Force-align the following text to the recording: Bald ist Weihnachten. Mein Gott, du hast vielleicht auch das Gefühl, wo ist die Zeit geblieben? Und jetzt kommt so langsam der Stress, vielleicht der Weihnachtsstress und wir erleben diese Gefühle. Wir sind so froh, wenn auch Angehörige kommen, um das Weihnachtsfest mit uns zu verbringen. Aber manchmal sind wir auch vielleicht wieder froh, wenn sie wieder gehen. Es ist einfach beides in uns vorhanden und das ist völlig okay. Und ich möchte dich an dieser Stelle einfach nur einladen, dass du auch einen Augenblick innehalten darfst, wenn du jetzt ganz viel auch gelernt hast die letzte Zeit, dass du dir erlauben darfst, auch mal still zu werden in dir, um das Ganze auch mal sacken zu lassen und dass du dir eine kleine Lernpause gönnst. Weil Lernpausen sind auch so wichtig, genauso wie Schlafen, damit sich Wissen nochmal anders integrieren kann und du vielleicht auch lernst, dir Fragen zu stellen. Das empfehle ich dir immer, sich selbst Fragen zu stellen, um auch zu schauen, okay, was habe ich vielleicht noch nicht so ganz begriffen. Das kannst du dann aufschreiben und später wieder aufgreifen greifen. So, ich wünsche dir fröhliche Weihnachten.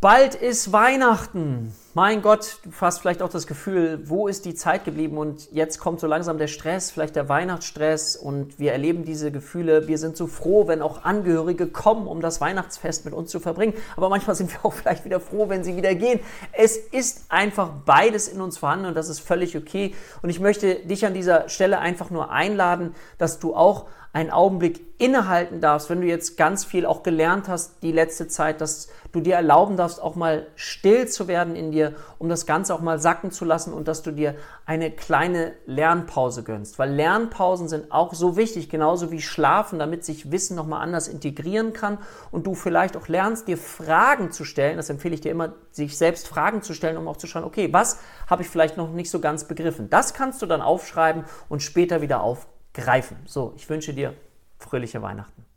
Bald 0.00 0.34
ist 0.34 0.72
Weihnachten. 0.72 1.74
Mein 1.92 2.22
Gott, 2.22 2.58
du 2.62 2.70
hast 2.82 3.00
vielleicht 3.00 3.20
auch 3.20 3.30
das 3.30 3.48
Gefühl, 3.48 4.02
wo 4.04 4.28
ist 4.28 4.44
die 4.44 4.54
Zeit 4.54 4.84
geblieben? 4.84 5.18
Und 5.18 5.50
jetzt 5.50 5.80
kommt 5.80 5.98
so 5.98 6.06
langsam 6.06 6.38
der 6.38 6.46
Stress, 6.46 6.92
vielleicht 6.92 7.16
der 7.16 7.28
Weihnachtsstress 7.28 8.14
und 8.14 8.60
wir 8.60 8.70
erleben 8.70 9.04
diese 9.04 9.32
Gefühle. 9.32 9.88
Wir 9.88 9.98
sind 9.98 10.16
so 10.16 10.28
froh, 10.28 10.68
wenn 10.68 10.82
auch 10.82 11.02
Angehörige 11.02 11.66
kommen, 11.66 12.06
um 12.06 12.20
das 12.20 12.40
Weihnachtsfest 12.40 13.06
mit 13.06 13.12
uns 13.12 13.32
zu 13.32 13.40
verbringen. 13.40 13.74
Aber 13.96 14.08
manchmal 14.08 14.36
sind 14.36 14.52
wir 14.52 14.64
auch 14.64 14.72
vielleicht 14.72 15.04
wieder 15.04 15.18
froh, 15.18 15.48
wenn 15.48 15.64
sie 15.64 15.76
wieder 15.76 15.96
gehen. 15.96 16.20
Es 16.52 16.76
ist 16.76 17.24
einfach 17.28 17.70
beides 17.84 18.28
in 18.28 18.40
uns 18.40 18.58
vorhanden 18.58 18.86
und 18.86 18.94
das 18.94 19.08
ist 19.08 19.18
völlig 19.18 19.56
okay. 19.56 19.92
Und 20.22 20.30
ich 20.30 20.38
möchte 20.38 20.76
dich 20.76 21.04
an 21.04 21.12
dieser 21.12 21.48
Stelle 21.48 21.80
einfach 21.80 22.10
nur 22.10 22.30
einladen, 22.30 22.94
dass 23.18 23.40
du 23.40 23.56
auch 23.56 23.86
einen 24.12 24.30
Augenblick 24.30 24.80
innehalten 24.98 25.60
darfst, 25.60 25.88
wenn 25.88 26.00
du 26.00 26.06
jetzt 26.06 26.36
ganz 26.36 26.64
viel 26.64 26.84
auch 26.84 27.02
gelernt 27.02 27.48
hast 27.48 27.82
die 27.82 27.92
letzte 27.92 28.26
Zeit, 28.26 28.60
dass 28.60 28.88
du 29.12 29.20
dir 29.20 29.36
erlauben 29.36 29.76
darfst, 29.76 30.02
auch 30.02 30.16
mal 30.16 30.46
still 30.56 31.06
zu 31.06 31.28
werden 31.28 31.54
in 31.54 31.70
dir, 31.70 31.79
um 32.18 32.28
das 32.28 32.46
Ganze 32.46 32.74
auch 32.74 32.80
mal 32.80 32.98
sacken 32.98 33.30
zu 33.30 33.44
lassen 33.44 33.72
und 33.72 33.88
dass 33.88 34.02
du 34.02 34.10
dir 34.10 34.34
eine 34.66 34.90
kleine 34.90 35.52
Lernpause 35.66 36.42
gönnst. 36.42 36.78
Weil 36.78 36.92
Lernpausen 36.92 37.68
sind 37.68 37.92
auch 37.92 38.14
so 38.14 38.36
wichtig, 38.36 38.68
genauso 38.68 39.10
wie 39.10 39.20
Schlafen, 39.20 39.78
damit 39.78 40.04
sich 40.04 40.30
Wissen 40.30 40.56
nochmal 40.56 40.82
anders 40.82 41.08
integrieren 41.08 41.72
kann 41.72 41.98
und 42.30 42.46
du 42.46 42.54
vielleicht 42.54 42.96
auch 42.96 43.08
lernst, 43.08 43.48
dir 43.48 43.58
Fragen 43.58 44.32
zu 44.32 44.44
stellen. 44.44 44.76
Das 44.76 44.90
empfehle 44.90 45.14
ich 45.14 45.20
dir 45.20 45.32
immer, 45.32 45.54
sich 45.70 45.96
selbst 45.96 46.28
Fragen 46.28 46.62
zu 46.62 46.74
stellen, 46.74 46.96
um 46.96 47.08
auch 47.08 47.16
zu 47.16 47.26
schauen, 47.26 47.44
okay, 47.44 47.72
was 47.72 47.98
habe 48.28 48.42
ich 48.42 48.48
vielleicht 48.48 48.76
noch 48.76 48.90
nicht 48.90 49.10
so 49.10 49.20
ganz 49.20 49.44
begriffen. 49.44 49.90
Das 49.90 50.14
kannst 50.14 50.42
du 50.42 50.46
dann 50.46 50.62
aufschreiben 50.62 51.24
und 51.48 51.62
später 51.62 52.00
wieder 52.00 52.22
aufgreifen 52.22 52.60
greifen. 52.74 53.16
So, 53.26 53.52
ich 53.56 53.68
wünsche 53.68 53.92
dir 53.94 54.14
fröhliche 54.58 55.02
Weihnachten. 55.02 55.49